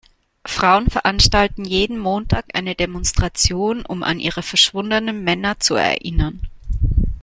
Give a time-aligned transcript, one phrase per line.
[0.47, 6.41] Frauen veranstalten jeden Montag eine Demonstration, um an ihre verschwundenen Männer zu erinnern.